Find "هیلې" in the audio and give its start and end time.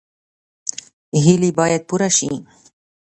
1.23-1.49